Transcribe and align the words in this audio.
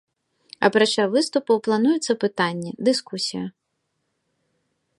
Апрача 0.67 1.03
выступаў 1.15 1.57
плануюцца 1.67 2.13
пытанні, 2.23 2.71
дыскусія. 2.89 3.45